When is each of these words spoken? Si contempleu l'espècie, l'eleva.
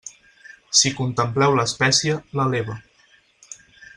Si 0.79 0.91
contempleu 0.99 1.53
l'espècie, 1.59 2.17
l'eleva. 2.39 2.81